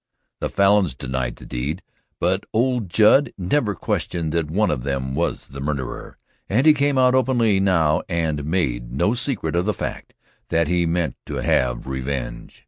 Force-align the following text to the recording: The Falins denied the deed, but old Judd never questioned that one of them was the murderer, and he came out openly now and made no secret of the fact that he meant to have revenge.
The 0.39 0.49
Falins 0.49 0.95
denied 0.95 1.35
the 1.35 1.45
deed, 1.45 1.83
but 2.19 2.47
old 2.53 2.89
Judd 2.89 3.31
never 3.37 3.75
questioned 3.75 4.31
that 4.31 4.49
one 4.49 4.71
of 4.71 4.81
them 4.81 5.13
was 5.13 5.45
the 5.45 5.61
murderer, 5.61 6.17
and 6.49 6.65
he 6.65 6.73
came 6.73 6.97
out 6.97 7.13
openly 7.13 7.59
now 7.59 8.01
and 8.09 8.43
made 8.43 8.91
no 8.95 9.13
secret 9.13 9.55
of 9.55 9.65
the 9.67 9.75
fact 9.75 10.15
that 10.49 10.67
he 10.67 10.87
meant 10.87 11.17
to 11.27 11.35
have 11.35 11.85
revenge. 11.85 12.59